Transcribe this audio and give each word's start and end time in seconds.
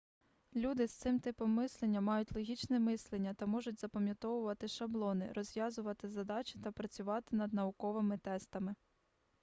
люди 0.55 0.87
з 0.87 0.91
цим 0.93 1.19
типом 1.19 1.49
мислення 1.51 2.01
мають 2.01 2.35
логічне 2.35 2.79
мислення 2.79 3.33
та 3.33 3.45
можуть 3.45 3.79
запам'ятовувати 3.79 4.67
шаблони 4.67 5.31
розв'язувати 5.35 6.09
задачі 6.09 6.59
та 6.59 6.71
працювати 6.71 7.35
над 7.35 7.53
науковими 7.53 8.17
тестами 8.17 8.75